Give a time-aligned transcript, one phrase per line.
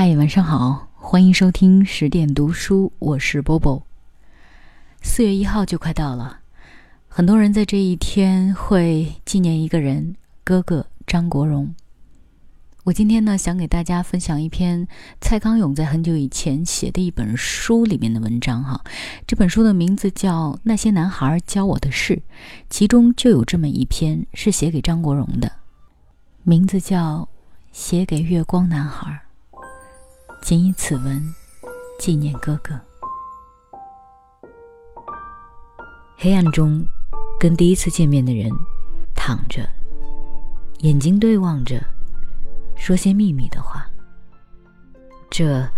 [0.00, 3.84] 嗨，晚上好，欢迎收听十点读书，我是波波。
[5.02, 6.38] 四月一号就快到了，
[7.08, 10.14] 很多人在这一天会纪念一个人，
[10.44, 11.74] 哥哥张国荣。
[12.84, 14.86] 我今天呢，想给大家分享一篇
[15.20, 18.80] 蔡康永在很久以前写的一本书里面的文章哈。
[19.26, 22.14] 这本书的名字叫《那些男孩教我的事》，
[22.70, 25.50] 其中就有这么一篇是写给张国荣的，
[26.44, 27.22] 名字叫
[27.72, 29.10] 《写给月光男孩》。
[30.40, 31.34] 谨以此文
[31.98, 32.74] 纪念哥哥。
[36.16, 36.84] 黑暗中，
[37.38, 38.50] 跟第一次见面的人
[39.14, 39.68] 躺着，
[40.78, 41.80] 眼睛对望着，
[42.76, 43.86] 说些秘密的话。
[45.30, 45.68] 这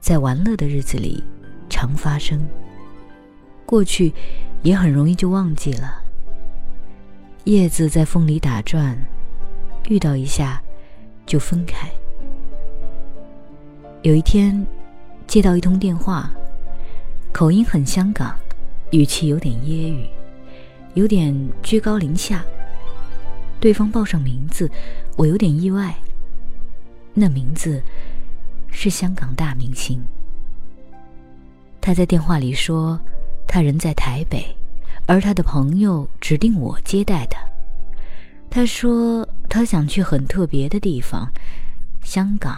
[0.00, 1.22] 在玩乐的日子里
[1.68, 2.40] 常发生，
[3.66, 4.12] 过去
[4.62, 6.02] 也很容易就忘记了。
[7.44, 8.96] 叶子在风里打转，
[9.88, 10.62] 遇到一下
[11.26, 11.90] 就分开。
[14.04, 14.54] 有一天，
[15.26, 16.30] 接到一通电话，
[17.32, 18.36] 口音很香港，
[18.90, 20.06] 语气有点揶揄，
[20.92, 22.44] 有点居高临下。
[23.58, 24.70] 对方报上名字，
[25.16, 25.94] 我有点意外。
[27.14, 27.82] 那名字
[28.70, 29.98] 是香港大明星。
[31.80, 33.00] 他在电话里说，
[33.48, 34.54] 他人在台北，
[35.06, 37.40] 而他的朋友指定我接待他。
[38.50, 41.26] 他说他想去很特别的地方，
[42.02, 42.54] 香港。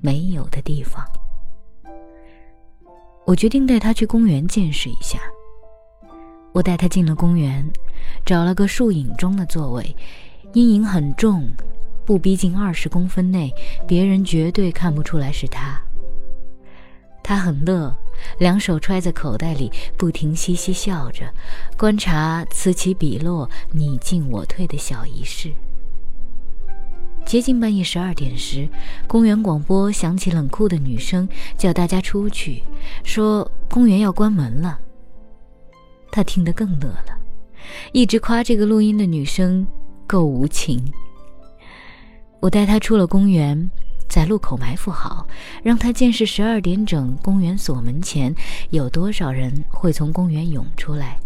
[0.00, 1.04] 没有的地方，
[3.26, 5.18] 我决定带他去公园见识一下。
[6.52, 7.68] 我带他进了公园，
[8.24, 9.94] 找了个树影中的座位，
[10.54, 11.48] 阴影很重，
[12.06, 13.52] 不逼近二十公分内，
[13.86, 15.80] 别人绝对看不出来是他。
[17.22, 17.94] 他很乐，
[18.38, 21.30] 两手揣在口袋里，不停嘻嘻笑着，
[21.76, 25.52] 观察此起彼落、你进我退的小仪式。
[27.28, 28.66] 接近半夜十二点时，
[29.06, 32.64] 公园广播响起冷酷的女声，叫大家出去，
[33.04, 34.78] 说公园要关门了。
[36.10, 37.18] 他听得更乐了，
[37.92, 39.66] 一直夸这个录音的女生
[40.06, 40.82] 够无情。
[42.40, 43.70] 我带他出了公园，
[44.08, 45.28] 在路口埋伏好，
[45.62, 48.34] 让他见识十二点整公园锁门前
[48.70, 51.18] 有多少人会从公园涌出来。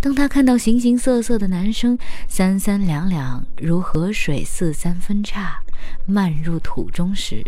[0.00, 1.98] 当他看到形形色色的男生
[2.28, 5.60] 三三两两如河水四三分叉
[6.06, 7.44] 漫入土中时，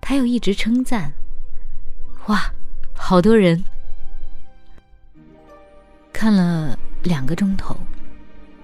[0.00, 1.12] 他又一直称赞
[2.28, 2.52] ：“哇，
[2.94, 3.64] 好多人！”
[6.12, 7.76] 看了两个钟头，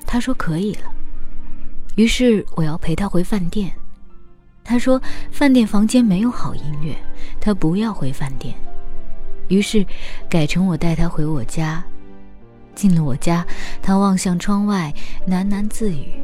[0.07, 0.93] 他说可以了。
[1.97, 3.73] 于是我要陪他回饭店。
[4.65, 6.97] 他说饭店房间没有好音乐，
[7.41, 8.55] 他不要回饭店。
[9.49, 9.85] 于是
[10.31, 11.85] 改成我带他回我家。
[12.75, 13.47] 进了我家，
[13.83, 14.93] 他望向窗外，
[15.29, 16.15] 喃喃自语：“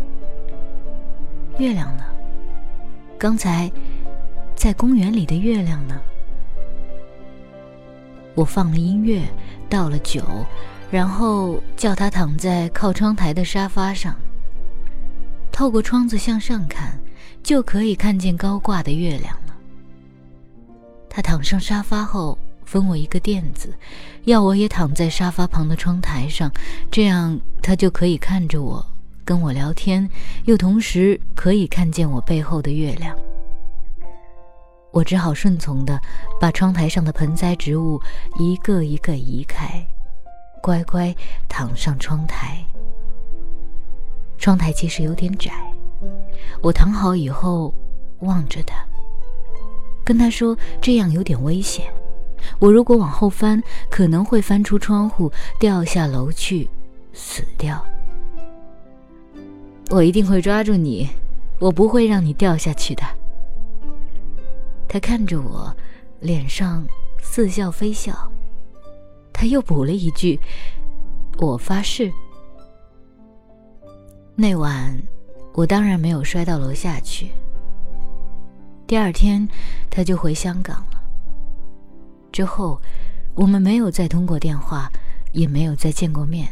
[1.59, 2.05] 月亮呢？
[3.19, 3.71] 刚才
[4.55, 6.01] 在公园里的月亮呢？”
[8.35, 9.23] 我放了音乐，
[9.69, 10.23] 倒了酒，
[10.91, 14.15] 然后叫他躺在靠窗台的沙发上，
[15.51, 16.99] 透过窗子向上看，
[17.43, 19.55] 就可以看见高挂的月亮了。
[21.11, 22.39] 他躺上沙发后。
[22.69, 23.73] 分我一个垫子，
[24.25, 26.53] 要我也躺在沙发旁的窗台上，
[26.91, 28.85] 这样他就可以看着我，
[29.25, 30.07] 跟我聊天，
[30.45, 33.17] 又同时可以看见我背后的月亮。
[34.93, 35.99] 我只好顺从的
[36.39, 37.99] 把窗台上的盆栽植物
[38.39, 39.83] 一个一个移开，
[40.61, 41.15] 乖乖
[41.49, 42.63] 躺上窗台。
[44.37, 45.51] 窗台其实有点窄，
[46.61, 47.73] 我躺好以后
[48.21, 48.77] 望着他，
[50.05, 51.91] 跟他说这样有点危险。
[52.59, 56.69] 我如果往后翻，可能会翻出窗户，掉下楼去，
[57.13, 57.85] 死掉。
[59.91, 61.09] 我一定会抓住你，
[61.59, 63.03] 我不会让你掉下去的。
[64.89, 65.75] 他看着我，
[66.21, 66.87] 脸上
[67.21, 68.13] 似笑非笑。
[69.33, 70.39] 他又补了一句
[71.39, 72.13] ：“我发誓。”
[74.35, 74.97] 那晚，
[75.53, 77.31] 我当然没有摔到楼下去。
[78.87, 79.47] 第二天，
[79.91, 80.85] 他就回香港。
[82.33, 82.81] 之后，
[83.35, 84.91] 我们没有再通过电话，
[85.33, 86.49] 也没有再见过面。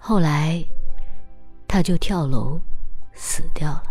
[0.00, 0.64] 后来，
[1.66, 2.60] 他就跳楼
[3.14, 3.82] 死掉了。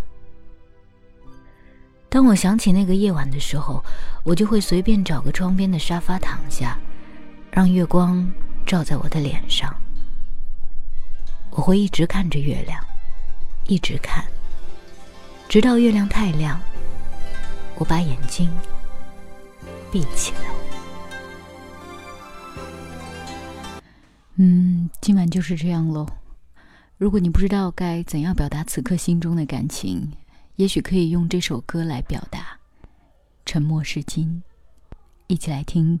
[2.08, 3.84] 当我想起那个夜晚的时候，
[4.24, 6.78] 我就会随便找个窗边的沙发躺下，
[7.52, 8.26] 让月光
[8.66, 9.72] 照在我的脸上。
[11.50, 12.82] 我会一直看着月亮，
[13.66, 14.24] 一直看，
[15.48, 16.58] 直到月亮太亮，
[17.76, 18.50] 我把眼睛。
[19.90, 20.40] 闭起来。
[24.36, 26.06] 嗯，今晚就是这样喽。
[26.96, 30.12] 如果你不知道该怎样表达此刻心中的感情，
[30.56, 32.58] 也许可以用这首歌来表达。
[33.44, 34.42] 沉默是金，
[35.26, 35.98] 一起来听。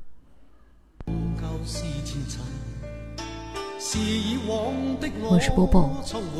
[5.30, 5.90] 我是波波，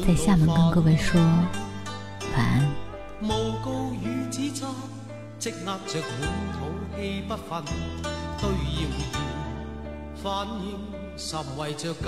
[0.06, 2.68] 在厦门跟各位说晚安。
[5.48, 6.60] 积压着满肚
[6.94, 7.64] 气不愤，
[8.38, 8.90] 对谣言
[10.22, 10.26] 反
[10.62, 10.68] 应
[11.16, 12.04] 甚为着紧。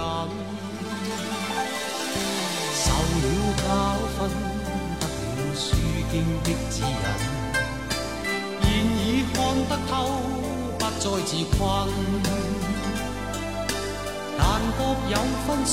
[2.74, 3.24] 受了
[3.56, 3.64] 教
[4.14, 4.20] 训，
[5.00, 5.02] 得
[5.36, 5.64] 了书
[6.10, 6.92] 经的指引，
[8.60, 8.64] 现
[8.98, 9.36] 已看
[9.68, 9.90] 得透，
[10.78, 11.58] 不再自困。
[14.36, 14.40] 但
[14.76, 14.78] 各
[15.08, 15.16] 有
[15.46, 15.72] 分数，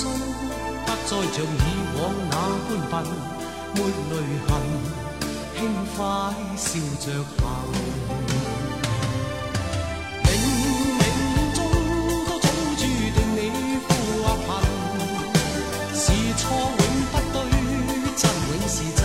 [0.85, 1.55] 不再像以
[1.97, 1.99] 往
[2.31, 2.33] 那
[2.89, 3.03] 般笨，
[3.75, 4.13] 没泪
[4.47, 4.49] 痕。
[5.57, 5.65] 轻
[5.95, 5.99] 快
[6.55, 6.69] 笑
[6.99, 7.05] 着
[7.39, 7.43] 行，
[10.23, 10.25] 冥
[10.99, 11.01] 冥
[11.55, 11.59] 中
[12.27, 12.45] 都总
[12.77, 13.37] 注定你
[13.87, 13.89] 富
[14.21, 14.47] 或贫，
[15.95, 16.05] 是
[16.37, 16.41] 错
[16.77, 16.79] 永
[17.11, 17.35] 不对，
[18.15, 19.03] 真永是真。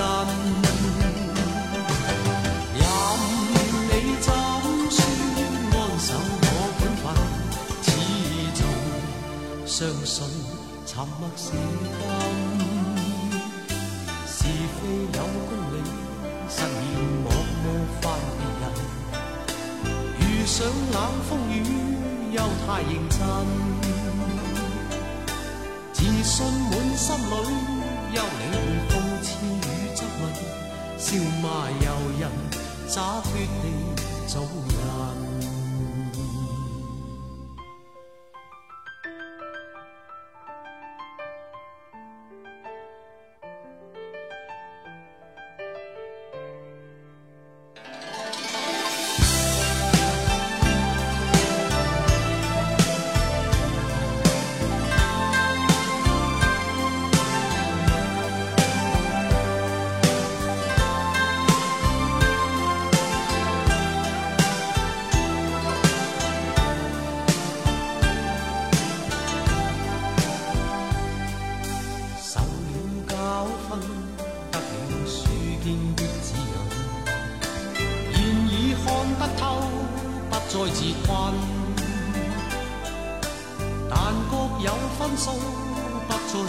[2.76, 2.81] 任
[3.88, 3.90] 你
[4.20, 4.28] 怎
[4.90, 5.00] 说，
[5.72, 6.08] 安守
[6.43, 6.46] 我
[6.78, 7.05] 本份，
[7.82, 7.88] 始
[8.58, 8.60] 终
[9.66, 9.75] 相
[10.05, 10.14] 信
[10.87, 11.50] 沉默是金。
[20.62, 20.97] 遇上冷
[21.29, 21.55] 风雨，
[22.31, 23.19] 又太认真，
[25.93, 27.35] 自信满心里，
[28.14, 28.55] 休理会
[28.88, 28.91] 讽
[29.23, 29.67] 刺与
[29.97, 30.23] 质问，
[30.97, 31.05] 笑
[31.43, 31.87] 骂由
[32.20, 32.23] 人，
[32.87, 33.26] 洒脱
[33.61, 33.64] 地
[34.29, 35.31] 做人。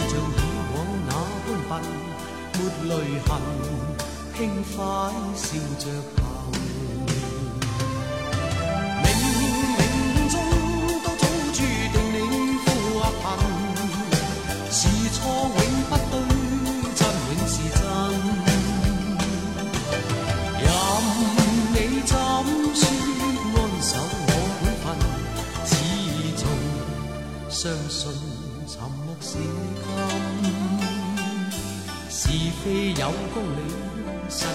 [0.00, 0.42] 像以
[0.74, 0.76] 往
[1.06, 1.12] 那
[1.68, 1.72] 般笨，
[2.54, 2.58] 没
[2.88, 2.92] 泪
[3.26, 3.28] 痕，
[4.36, 4.74] 轻快
[5.34, 5.46] 笑
[5.78, 5.84] 着
[6.16, 6.33] 行。
[32.92, 33.58] 有公理，
[34.28, 34.46] 实现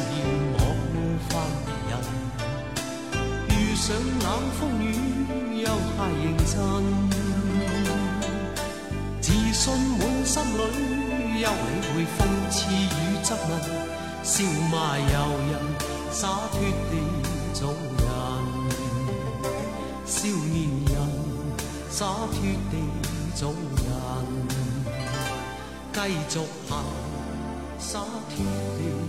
[0.51, 0.59] 莫
[0.93, 0.95] 冒
[1.29, 1.31] 犯
[1.89, 1.91] 人。
[3.49, 3.51] 遇。
[3.75, 4.27] 上冷
[4.59, 4.85] 风雨，
[5.61, 5.65] 又
[5.95, 6.53] 太认真，
[9.21, 9.63] 自信
[9.97, 10.59] 满心里，
[11.41, 12.19] 又理会讽
[12.51, 12.77] 刺与
[13.23, 13.51] 质问，
[14.21, 15.13] 笑骂由
[15.49, 15.51] 人，
[16.11, 16.21] 洒
[16.51, 16.59] 脱
[16.91, 16.93] 地
[17.53, 17.59] 做
[17.97, 18.05] 人，
[20.05, 20.55] 少年
[20.85, 20.93] 人。
[21.89, 22.37] 洒脱
[22.69, 22.73] 地
[23.35, 23.83] 做人，
[25.91, 25.97] 继
[26.29, 26.39] 续
[26.69, 26.71] 行，
[27.91, 29.08] 洒脱地。